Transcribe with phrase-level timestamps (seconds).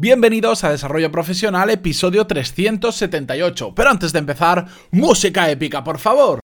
[0.00, 3.74] Bienvenidos a Desarrollo Profesional, episodio 378.
[3.74, 6.38] Pero antes de empezar, música épica, por favor.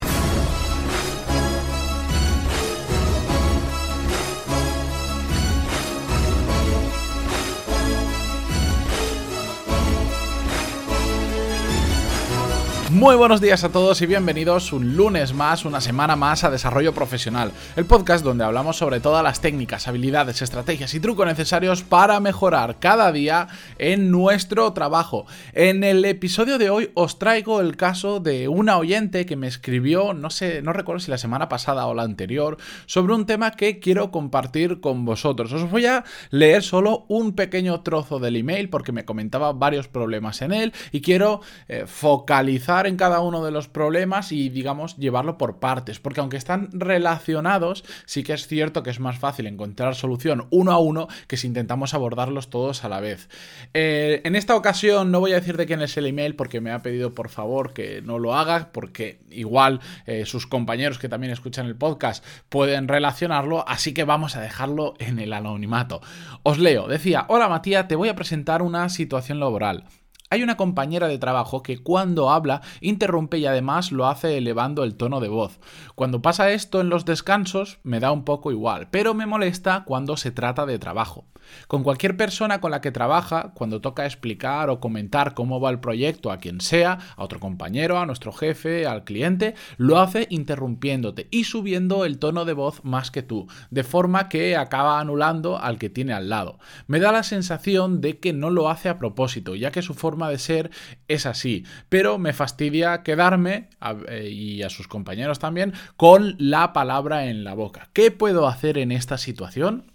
[13.05, 16.91] Muy buenos días a todos y bienvenidos un lunes más, una semana más a Desarrollo
[16.91, 22.19] Profesional, el podcast donde hablamos sobre todas las técnicas, habilidades, estrategias y trucos necesarios para
[22.19, 23.47] mejorar cada día
[23.77, 25.27] en nuestro trabajo.
[25.53, 30.15] En el episodio de hoy os traigo el caso de una oyente que me escribió,
[30.15, 33.79] no sé, no recuerdo si la semana pasada o la anterior, sobre un tema que
[33.79, 35.53] quiero compartir con vosotros.
[35.53, 40.41] Os voy a leer solo un pequeño trozo del email porque me comentaba varios problemas
[40.41, 45.37] en él y quiero eh, focalizar en cada uno de los problemas y, digamos, llevarlo
[45.37, 49.95] por partes, porque aunque están relacionados, sí que es cierto que es más fácil encontrar
[49.95, 53.29] solución uno a uno que si intentamos abordarlos todos a la vez.
[53.73, 56.71] Eh, en esta ocasión no voy a decir de quién es el email porque me
[56.71, 61.33] ha pedido por favor que no lo haga, porque igual eh, sus compañeros que también
[61.33, 66.01] escuchan el podcast pueden relacionarlo, así que vamos a dejarlo en el anonimato.
[66.43, 69.85] Os leo, decía, hola Matías, te voy a presentar una situación laboral.
[70.31, 74.95] Hay una compañera de trabajo que cuando habla interrumpe y además lo hace elevando el
[74.95, 75.59] tono de voz.
[75.93, 80.17] Cuando pasa esto en los descansos me da un poco igual, pero me molesta cuando
[80.17, 81.25] se trata de trabajo.
[81.67, 85.79] Con cualquier persona con la que trabaja, cuando toca explicar o comentar cómo va el
[85.79, 91.27] proyecto a quien sea, a otro compañero, a nuestro jefe, al cliente, lo hace interrumpiéndote
[91.31, 95.77] y subiendo el tono de voz más que tú, de forma que acaba anulando al
[95.77, 96.59] que tiene al lado.
[96.87, 100.14] Me da la sensación de que no lo hace a propósito, ya que su forma
[100.15, 100.71] de ser
[101.07, 103.69] es así, pero me fastidia quedarme,
[104.07, 107.89] eh, y a sus compañeros también, con la palabra en la boca.
[107.93, 109.91] ¿Qué puedo hacer en esta situación?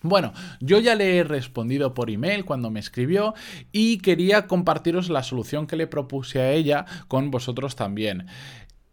[0.00, 3.34] Bueno, yo ya le he respondido por email cuando me escribió
[3.72, 8.26] y quería compartiros la solución que le propuse a ella con vosotros también.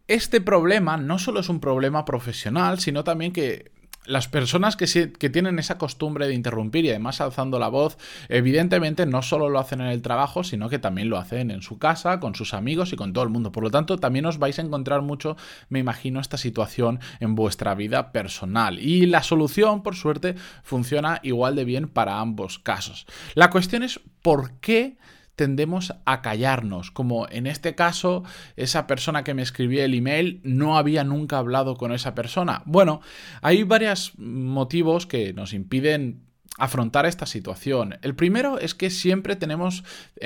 [0.08, 3.70] Este problema no solo es un problema profesional, sino también que
[4.06, 4.86] las personas que,
[5.28, 9.80] tienen esa costumbre de interrumpir y además alzando la voz, evidentemente no solo lo hacen
[9.80, 12.96] en el trabajo, sino que también lo hacen en su casa, con sus amigos y
[12.96, 13.52] con todo el mundo.
[13.52, 15.36] Por lo tanto, también os vais a encontrar mucho,
[15.68, 18.78] me imagino, esta situación en vuestra vida personal.
[18.78, 23.06] Y la solución, por suerte, funciona igual de bien para ambos casos.
[23.34, 24.96] La cuestión es por qué
[25.36, 28.24] tendemos a callarnos, como en este caso
[28.56, 32.62] esa persona que me escribió el email no había nunca hablado con esa persona.
[32.64, 33.00] Bueno,
[33.42, 36.25] hay varios motivos que nos impiden
[36.58, 37.98] afrontar esta situación.
[38.02, 39.84] El primero es que siempre tenemos,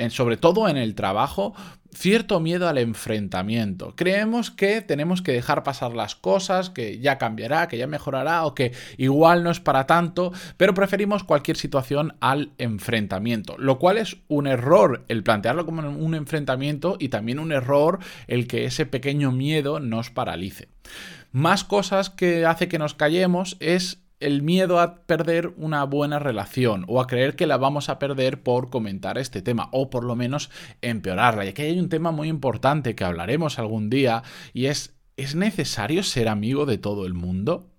[0.09, 1.53] sobre todo en el trabajo,
[1.93, 3.95] cierto miedo al enfrentamiento.
[3.95, 8.55] Creemos que tenemos que dejar pasar las cosas, que ya cambiará, que ya mejorará o
[8.55, 14.17] que igual no es para tanto, pero preferimos cualquier situación al enfrentamiento, lo cual es
[14.27, 19.31] un error el plantearlo como un enfrentamiento y también un error el que ese pequeño
[19.31, 20.69] miedo nos paralice.
[21.33, 26.85] Más cosas que hace que nos callemos es el miedo a perder una buena relación
[26.87, 30.15] o a creer que la vamos a perder por comentar este tema o por lo
[30.15, 30.49] menos
[30.81, 31.45] empeorarla.
[31.45, 34.23] Y aquí hay un tema muy importante que hablaremos algún día
[34.53, 37.70] y es ¿es necesario ser amigo de todo el mundo?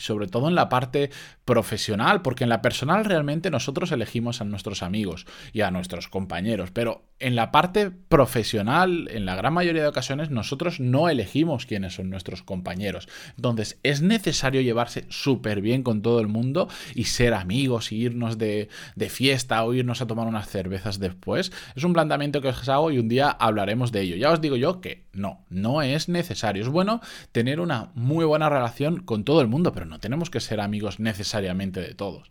[0.00, 1.10] Sobre todo en la parte
[1.44, 6.70] profesional, porque en la personal realmente nosotros elegimos a nuestros amigos y a nuestros compañeros,
[6.70, 11.94] pero en la parte profesional, en la gran mayoría de ocasiones, nosotros no elegimos quiénes
[11.94, 13.08] son nuestros compañeros.
[13.36, 18.38] Entonces, es necesario llevarse súper bien con todo el mundo y ser amigos y irnos
[18.38, 21.52] de, de, fiesta o irnos a tomar unas cervezas después.
[21.76, 24.16] Es un planteamiento que os hago y un día hablaremos de ello.
[24.16, 26.62] Ya os digo yo que no, no es necesario.
[26.62, 27.00] Es bueno
[27.32, 31.00] tener una muy buena relación con todo el mundo, pero no tenemos que ser amigos
[31.00, 32.30] necesariamente de todos.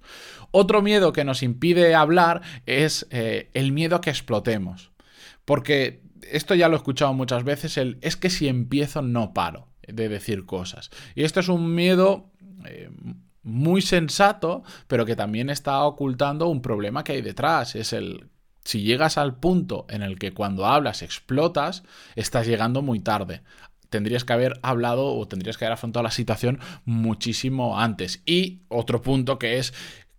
[0.51, 4.91] Otro miedo que nos impide hablar es eh, el miedo a que explotemos.
[5.45, 9.67] Porque esto ya lo he escuchado muchas veces, el es que si empiezo no paro
[9.87, 10.89] de decir cosas.
[11.15, 12.31] Y esto es un miedo
[12.65, 12.89] eh,
[13.43, 17.75] muy sensato, pero que también está ocultando un problema que hay detrás.
[17.75, 18.29] Es el
[18.63, 21.83] si llegas al punto en el que cuando hablas explotas,
[22.15, 23.41] estás llegando muy tarde
[23.89, 28.21] tendrías que haber hablado o tendrías que haber afrontado la situación muchísimo antes.
[28.25, 29.73] Y otro punto que es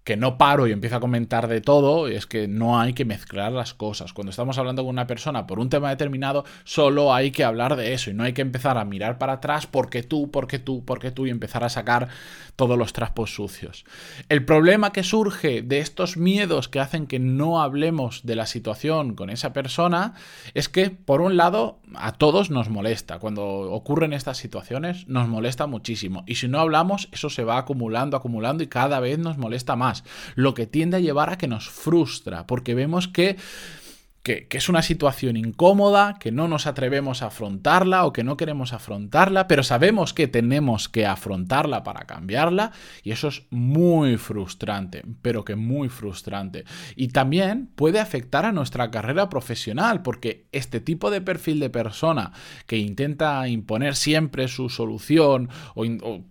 [0.05, 3.53] que no paro y empiezo a comentar de todo, es que no hay que mezclar
[3.53, 4.13] las cosas.
[4.13, 7.93] Cuando estamos hablando con una persona por un tema determinado, solo hay que hablar de
[7.93, 11.11] eso y no hay que empezar a mirar para atrás porque tú, porque tú, porque
[11.11, 12.09] tú y empezar a sacar
[12.57, 13.85] todos los trapos sucios.
[14.29, 19.15] El problema que surge de estos miedos que hacen que no hablemos de la situación
[19.15, 20.15] con esa persona
[20.55, 23.19] es que, por un lado, a todos nos molesta.
[23.19, 26.25] Cuando ocurren estas situaciones, nos molesta muchísimo.
[26.27, 29.90] Y si no hablamos, eso se va acumulando, acumulando y cada vez nos molesta más.
[30.35, 33.37] Lo que tiende a llevar a que nos frustra, porque vemos que
[34.23, 38.73] que, es una situación incómoda, que no nos atrevemos a afrontarla o que no queremos
[38.73, 42.73] afrontarla, pero sabemos que tenemos que afrontarla para cambiarla
[43.03, 46.65] y eso es muy frustrante, pero que muy frustrante.
[46.97, 52.33] Y también puede afectar a nuestra carrera profesional, porque este tipo de perfil de persona
[52.67, 55.85] que intenta imponer siempre su solución o,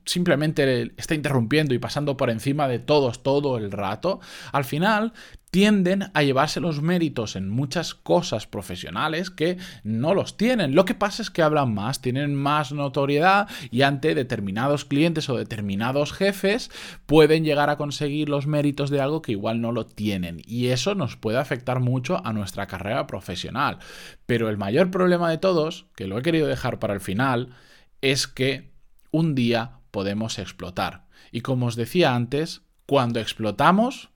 [0.06, 4.20] simplemente está interrumpiendo y pasando por encima de todos todo el rato,
[4.52, 5.14] al final
[5.52, 10.76] tienden a llevarse los méritos en muchas cosas profesionales que no los tienen.
[10.76, 15.38] Lo que pasa es que hablan más, tienen más notoriedad y ante determinados clientes o
[15.38, 16.70] determinados jefes
[17.06, 20.42] pueden llegar a conseguir los méritos de algo que igual no lo tienen.
[20.46, 23.80] Y eso nos puede afectar mucho a nuestra carrera profesional.
[24.26, 27.56] Pero el mayor problema de todos, que lo he querido dejar para el final,
[28.02, 28.72] es que
[29.12, 31.08] un día podemos explotar.
[31.32, 34.10] Y como os decía antes, cuando explotamos,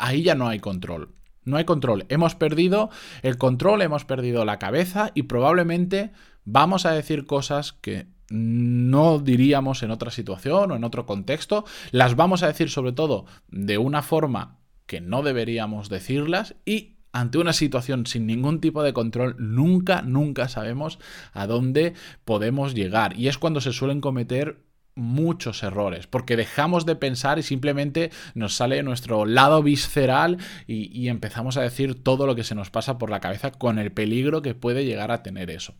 [0.00, 1.14] ahí ya no hay control.
[1.44, 2.06] No hay control.
[2.08, 2.90] Hemos perdido
[3.22, 6.12] el control, hemos perdido la cabeza y probablemente
[6.44, 11.64] vamos a decir cosas que no diríamos en otra situación o en otro contexto.
[11.90, 17.38] Las vamos a decir sobre todo de una forma que no deberíamos decirlas y ante
[17.38, 20.98] una situación sin ningún tipo de control, nunca, nunca sabemos
[21.32, 21.94] a dónde
[22.24, 23.18] podemos llegar.
[23.18, 24.62] Y es cuando se suelen cometer
[24.94, 31.56] muchos errores, porque dejamos de pensar y simplemente nos sale nuestro lado visceral y, empezamos
[31.56, 34.54] a decir todo lo que se nos pasa por la cabeza con el peligro que
[34.54, 35.74] puede llegar a tener eso.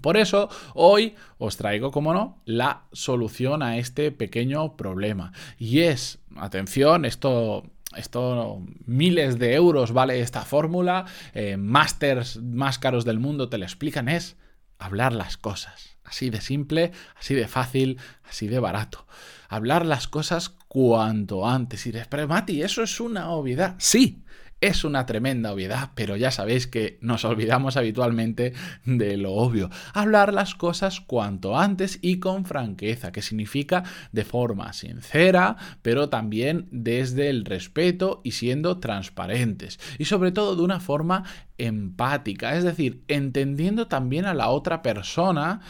[0.00, 5.32] Por eso, hoy os traigo, como no, la solución a este pequeño problema.
[5.58, 7.64] Y es, atención, esto
[7.96, 13.64] esto miles de euros vale esta fórmula, eh, másters más caros del mundo te lo
[13.64, 14.36] explican, es
[14.78, 15.97] hablar las cosas.
[16.08, 19.06] Así de simple, así de fácil, así de barato.
[19.48, 21.86] Hablar las cosas cuanto antes.
[21.86, 23.74] Y después, Mati, eso es una obviedad.
[23.78, 24.22] Sí,
[24.60, 29.70] es una tremenda obviedad, pero ya sabéis que nos olvidamos habitualmente de lo obvio.
[29.94, 36.66] Hablar las cosas cuanto antes y con franqueza, que significa de forma sincera, pero también
[36.72, 39.78] desde el respeto y siendo transparentes.
[39.98, 41.22] Y sobre todo de una forma
[41.56, 45.60] empática, es decir, entendiendo también a la otra persona,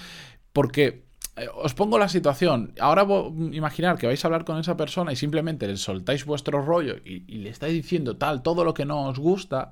[0.59, 1.05] porque
[1.37, 2.75] eh, os pongo la situación.
[2.81, 3.07] Ahora
[3.53, 7.21] imaginar que vais a hablar con esa persona y simplemente le soltáis vuestro rollo y,
[7.39, 9.71] le estáis diciendo tal, todo lo que no os gusta.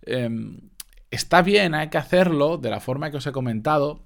[0.00, 0.70] Em,
[1.10, 4.00] está bien, hay que hacerlo de la forma que os he comentado,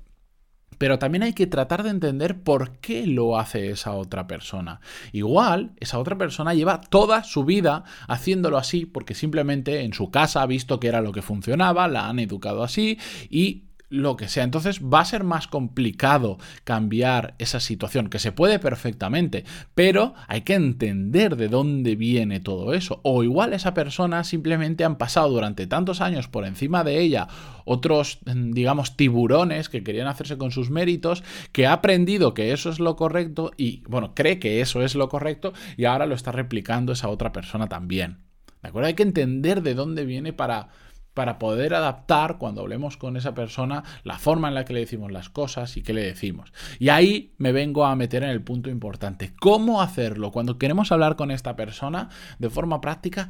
[0.77, 4.81] pero también hay que tratar de entender por qué lo hace esa otra persona.
[5.13, 10.43] Igual, esa otra persona lleva toda su vida haciéndolo así porque simplemente en su casa
[10.43, 12.99] ha visto que era lo que funcionaba, la han educado así
[13.31, 14.45] y lo que sea.
[14.45, 19.45] Entonces va a ser más complicado cambiar esa situación, que se puede perfectamente,
[19.75, 23.01] pero hay que entender de dónde viene todo eso.
[23.03, 27.29] O igual esa persona simplemente han pasado durante tantos años por encima de ella
[27.65, 32.81] otros, digamos, tiburones que querían hacerse con sus méritos, que ha aprendido que eso es
[32.81, 36.93] lo correcto y, bueno, cree que eso es lo correcto y ahora lo está replicando
[36.93, 38.19] esa otra persona también.
[38.63, 38.89] ¿De acuerdo?
[38.89, 40.69] Hay que entender de dónde viene para
[41.15, 45.11] para poder adaptar cuando hablemos con esa persona la forma en la que le decimos
[45.11, 46.53] las cosas y qué le decimos.
[46.79, 49.33] Y ahí me vengo a meter en el punto importante.
[49.41, 50.31] ¿Cómo hacerlo?
[50.31, 52.09] Cuando queremos hablar con esta persona
[52.39, 53.29] de forma práctica,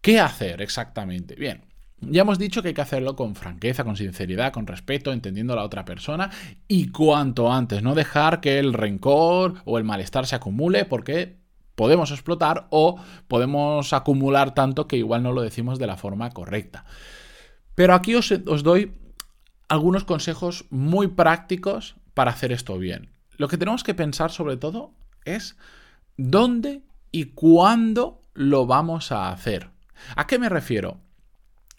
[0.00, 1.34] ¿qué hacer exactamente?
[1.34, 1.62] Bien,
[2.02, 5.56] ya hemos dicho que hay que hacerlo con franqueza, con sinceridad, con respeto, entendiendo a
[5.56, 6.30] la otra persona
[6.66, 11.39] y cuanto antes, no dejar que el rencor o el malestar se acumule porque
[11.80, 16.84] podemos explotar o podemos acumular tanto que igual no lo decimos de la forma correcta.
[17.74, 18.28] Pero aquí os,
[18.62, 18.92] doy
[19.66, 23.08] algunos consejos muy prácticos para hacer esto bien.
[23.38, 24.92] Lo que tenemos que pensar sobre todo
[25.24, 25.56] es
[26.18, 26.82] dónde
[27.12, 29.70] y cuándo lo vamos a hacer.
[30.16, 30.98] ¿A qué me refiero?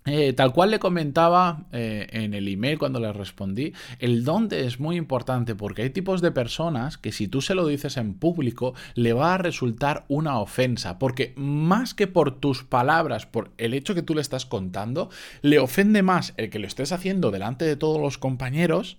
[0.05, 4.79] Eh, tal cual le comentaba eh, en el email cuando le respondí, el dónde es
[4.79, 8.74] muy importante porque hay tipos de personas que si tú se lo dices en público
[8.96, 13.93] le va a resultar una ofensa, porque más que por tus palabras, por el hecho
[13.93, 15.12] que tú le estás contando,
[15.43, 18.98] le ofende más el que lo estés haciendo delante de todos los compañeros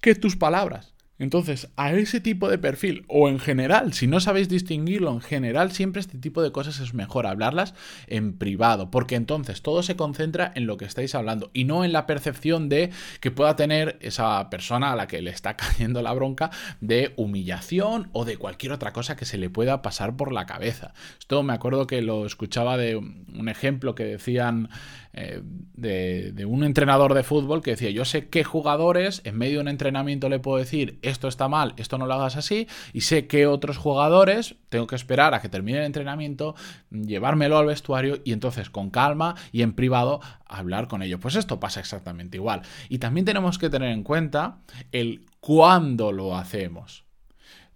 [0.00, 0.91] que tus palabras.
[1.22, 5.70] Entonces, a ese tipo de perfil, o en general, si no sabéis distinguirlo, en general
[5.70, 7.74] siempre este tipo de cosas es mejor hablarlas
[8.08, 11.92] en privado, porque entonces todo se concentra en lo que estáis hablando y no en
[11.92, 16.12] la percepción de que pueda tener esa persona a la que le está cayendo la
[16.12, 16.50] bronca
[16.80, 20.92] de humillación o de cualquier otra cosa que se le pueda pasar por la cabeza.
[21.20, 24.70] Esto me acuerdo que lo escuchaba de un ejemplo que decían
[25.12, 25.40] eh,
[25.74, 29.60] de, de un entrenador de fútbol que decía, yo sé qué jugadores en medio de
[29.60, 33.26] un entrenamiento le puedo decir, esto está mal, esto no lo hagas así, y sé
[33.26, 36.54] que otros jugadores tengo que esperar a que termine el entrenamiento,
[36.90, 41.20] llevármelo al vestuario y entonces con calma y en privado hablar con ellos.
[41.20, 42.62] Pues esto pasa exactamente igual.
[42.88, 44.58] Y también tenemos que tener en cuenta
[44.90, 47.01] el cuándo lo hacemos.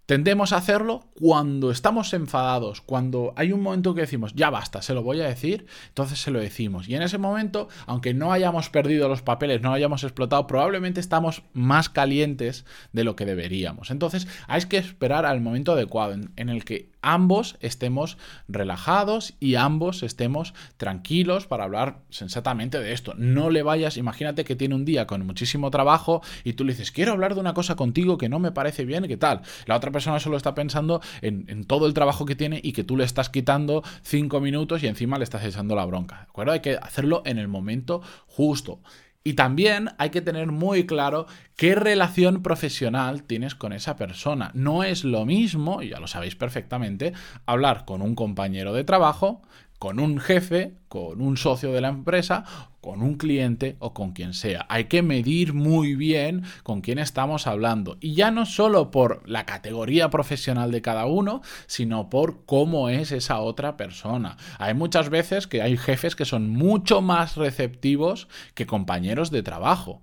[0.07, 4.95] Tendemos a hacerlo cuando estamos enfadados, cuando hay un momento que decimos, ya basta, se
[4.95, 6.89] lo voy a decir, entonces se lo decimos.
[6.89, 11.43] Y en ese momento, aunque no hayamos perdido los papeles, no hayamos explotado, probablemente estamos
[11.55, 13.91] más calientes de lo que deberíamos.
[13.91, 20.05] Entonces hay que esperar al momento adecuado en, el que ambos estemos relajados y ambos
[20.05, 23.15] estemos tranquilos para hablar sensatamente de esto.
[23.17, 26.93] No le vayas, imagínate que tiene un día con muchísimo trabajo y tú le dices,
[26.93, 29.43] quiero hablar de una cosa contigo que no me parece bien, ¿qué tal?
[29.67, 32.99] La otra persona solo está pensando en, todo el trabajo que tiene y que tú
[32.99, 36.53] le estás quitando cinco minutos y encima le estás echando la bronca, ¿de?
[36.53, 38.81] Hay que hacerlo en el momento justo.
[39.25, 41.27] Y también hay que tener muy claro
[41.57, 44.51] qué relación profesional tienes con esa persona.
[44.53, 47.15] No es lo mismo, y ya lo sabéis perfectamente,
[47.47, 49.41] hablar con un compañero de trabajo
[49.79, 52.45] con un jefe, con un socio de la empresa,
[52.81, 54.65] con un cliente o con quien sea.
[54.69, 57.97] Hay que medir muy bien con quién estamos hablando.
[58.01, 63.11] Y ya no solo por la categoría profesional de cada uno, sino por cómo es
[63.13, 64.37] esa otra persona.
[64.59, 70.03] Hay muchas veces que hay jefes que son mucho más receptivos que compañeros de trabajo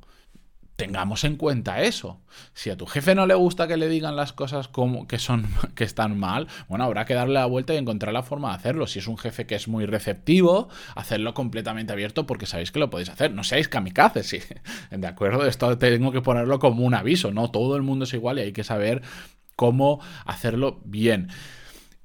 [0.76, 2.22] tengamos en cuenta eso.
[2.54, 5.48] Si a tu jefe no le gusta que le digan las cosas como que son
[5.76, 8.88] que están mal, bueno, habrá que darle la vuelta y encontrar la forma de hacerlo.
[8.88, 12.90] Si es un jefe que es muy receptivo, hacerlo completamente abierto porque sabéis que lo
[12.90, 13.32] podéis hacer.
[13.32, 14.40] No seáis kamikazes, sí.
[14.92, 18.40] De acuerdo, esto tengo que ponerlo como un aviso, no todo el mundo es igual
[18.40, 19.02] y hay que saber
[19.56, 21.30] cómo hacerlo bien.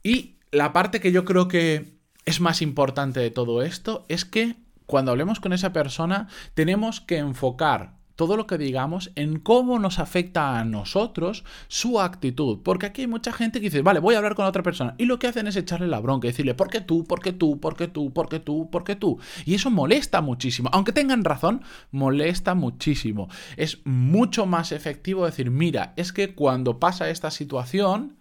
[0.02, 4.56] Y la parte que yo creo que es más importante de todo esto es que
[4.86, 10.00] cuando hablemos con esa persona tenemos que enfocar todo lo que digamos en cómo nos
[10.00, 12.58] afecta a nosotros su actitud.
[12.64, 14.96] Porque aquí hay mucha gente que dice, vale, voy a hablar con otra persona.
[14.98, 17.04] Y lo que hacen es echarle la bronca decirle, ¿por qué tú?
[17.04, 17.60] ¿Por qué tú?
[17.60, 18.12] ¿Por qué tú?
[18.12, 18.68] ¿Por qué tú?
[18.72, 19.20] ¿Por qué tú?
[19.44, 20.68] Y eso molesta muchísimo.
[20.72, 23.28] Aunque tengan razón, molesta muchísimo.
[23.56, 28.16] Es mucho más efectivo decir, mira, es que cuando pasa esta situación,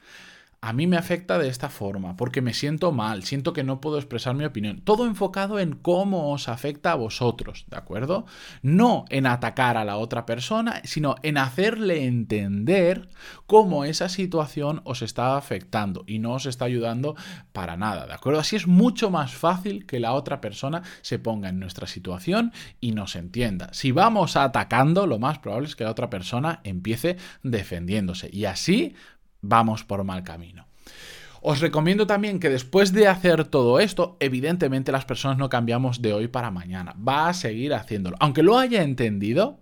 [0.68, 3.98] a mí me afecta de esta forma, porque me siento mal, siento que no puedo
[3.98, 4.82] expresar mi opinión.
[4.82, 8.26] Todo enfocado en cómo os afecta a vosotros, ¿de acuerdo?
[8.62, 13.08] No en atacar a la otra persona, sino en hacerle entender
[13.46, 17.16] cómo esa situación os está afectando y no os está ayudando
[17.54, 18.42] para nada, ¿de acuerdo?
[18.42, 22.92] Así es mucho más fácil que la otra persona se ponga en nuestra situación y
[22.92, 23.70] nos entienda.
[23.72, 28.96] Si vamos atacando, lo más probable es que la otra persona empiece defendiéndose y así
[29.42, 30.68] vamos por mal camino.
[31.42, 36.14] Os recomiendo también que después de hacer todo esto, evidentemente las personas no cambiamos de
[36.14, 36.96] hoy para mañana.
[36.98, 38.18] Va a seguir haciéndolo.
[38.20, 39.60] Aunque lo haya entendido,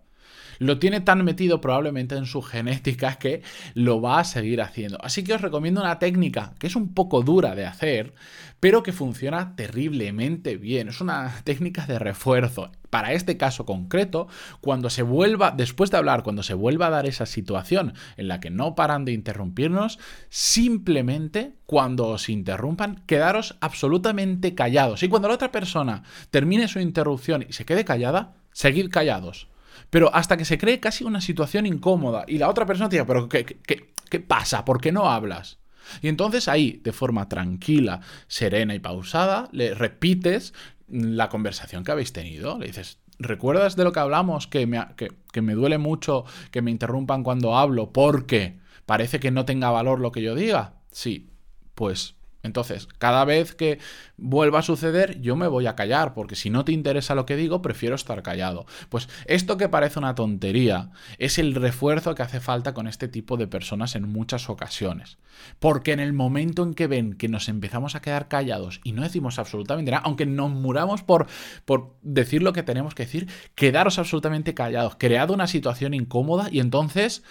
[0.59, 3.41] lo tiene tan metido probablemente en su genética que
[3.73, 4.97] lo va a seguir haciendo.
[5.01, 8.13] Así que os recomiendo una técnica que es un poco dura de hacer,
[8.59, 10.87] pero que funciona terriblemente bien.
[10.89, 12.71] Es una técnica de refuerzo.
[12.89, 14.27] Para este caso concreto,
[14.61, 18.39] cuando se vuelva, después de hablar, cuando se vuelva a dar esa situación en la
[18.39, 25.03] que no paran de interrumpirnos, simplemente cuando os interrumpan, quedaros absolutamente callados.
[25.03, 29.49] Y cuando la otra persona termine su interrupción y se quede callada, seguid callados
[29.89, 33.05] pero hasta que se cree casi una situación incómoda y la otra persona te diga,
[33.05, 34.65] pero ¿qué, qué, qué pasa?
[34.65, 35.59] ¿Por qué no hablas?
[36.01, 40.53] Y entonces ahí, de forma tranquila, serena y pausada, le repites
[40.87, 42.57] la conversación que habéis tenido.
[42.57, 44.47] Le dices, ¿recuerdas de lo que hablamos?
[44.47, 49.31] Que me, que, que me duele mucho que me interrumpan cuando hablo porque parece que
[49.31, 50.73] no tenga valor lo que yo diga.
[50.91, 51.29] Sí,
[51.75, 52.14] pues
[52.45, 53.79] entonces, cada vez que
[54.17, 57.35] vuelva a suceder, yo me voy a callar, porque si no te interesa lo que
[57.35, 58.65] digo, prefiero estar callado.
[58.89, 63.35] Pues esto que parece una tontería es el refuerzo que hace falta con este tipo
[63.35, 65.17] de personas en muchas ocasiones.
[65.59, 69.01] Porque en el momento en que ven que nos empezamos a quedar callados y no
[69.01, 71.25] decimos absolutamente nada, aunque nos muramos por,
[71.65, 76.59] por decir lo que tenemos que decir, quedaros absolutamente callados, creado una situación incómoda y
[76.59, 77.23] entonces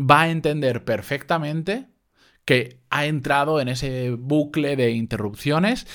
[0.00, 1.88] va a entender perfectamente
[2.44, 5.86] que ha entrado en ese bucle de interrupciones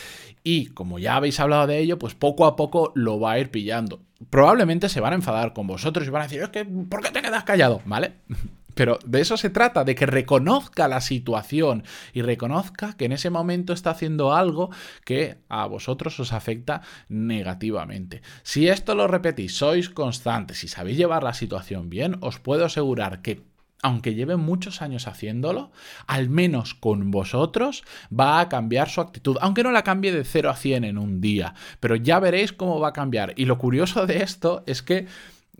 [0.43, 3.51] y como ya habéis hablado de ello, pues poco a poco lo va a ir
[3.51, 4.01] pillando.
[4.29, 7.11] Probablemente se van a enfadar con vosotros y van a decir, es que, ¿por qué
[7.11, 7.81] te quedas callado?
[7.85, 8.13] ¿Vale?
[8.79, 13.29] Pero de eso se trata, de que reconozca la situación y reconozca que en ese
[13.29, 14.69] momento está haciendo algo
[15.03, 18.21] que a vosotros os afecta negativamente.
[18.41, 23.21] Si esto lo repetís, sois constantes y sabéis llevar la situación bien, os puedo asegurar
[23.21, 23.48] que
[23.81, 25.71] aunque lleve muchos años haciéndolo,
[26.07, 27.83] al menos con vosotros
[28.17, 31.21] va a cambiar su actitud, aunque no la cambie de 0 a 100 en un
[31.21, 33.33] día, pero ya veréis cómo va a cambiar.
[33.37, 35.07] Y lo curioso de esto es que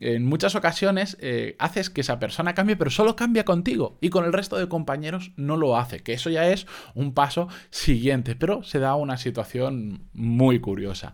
[0.01, 4.25] en muchas ocasiones eh, haces que esa persona cambie, pero solo cambia contigo y con
[4.25, 8.63] el resto de compañeros no lo hace, que eso ya es un paso siguiente, pero
[8.63, 11.13] se da una situación muy curiosa.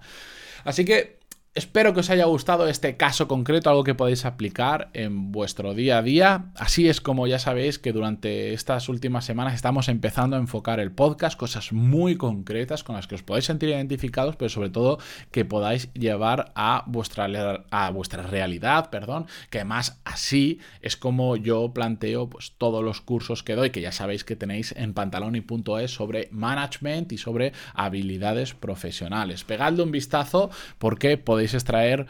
[0.63, 1.19] Así que
[1.57, 5.99] Espero que os haya gustado este caso concreto, algo que podéis aplicar en vuestro día
[5.99, 6.51] a día.
[6.57, 10.91] Así es como ya sabéis que durante estas últimas semanas estamos empezando a enfocar el
[10.91, 14.99] podcast, cosas muy concretas con las que os podéis sentir identificados, pero sobre todo
[15.31, 21.73] que podáis llevar a vuestra, a vuestra realidad, perdón, que además así es como yo
[21.73, 26.27] planteo pues, todos los cursos que doy, que ya sabéis que tenéis en pantaloni.es sobre
[26.31, 29.45] management y sobre habilidades profesionales.
[29.45, 32.07] Pegadle un vistazo porque podéis extraer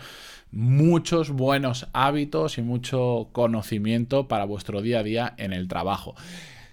[0.51, 6.15] muchos buenos hábitos y mucho conocimiento para vuestro día a día en el trabajo.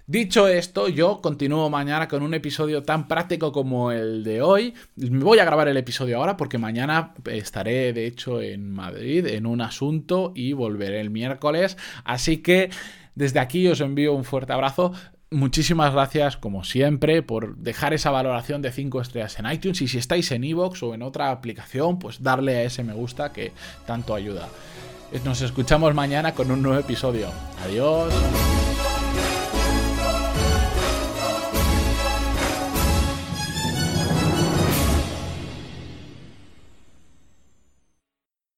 [0.07, 4.75] Dicho esto, yo continúo mañana con un episodio tan práctico como el de hoy.
[4.97, 9.61] Voy a grabar el episodio ahora porque mañana estaré, de hecho, en Madrid en un
[9.61, 11.78] asunto y volveré el miércoles.
[12.04, 12.71] Así que
[13.14, 14.92] desde aquí os envío un fuerte abrazo.
[15.33, 19.99] Muchísimas gracias, como siempre, por dejar esa valoración de 5 estrellas en iTunes y si
[19.99, 23.53] estáis en iVoox o en otra aplicación, pues darle a ese me gusta que
[23.87, 24.49] tanto ayuda.
[25.25, 27.29] Nos escuchamos mañana con un nuevo episodio.
[27.65, 28.12] Adiós.